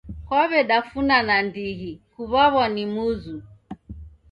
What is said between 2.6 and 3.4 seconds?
ni muzu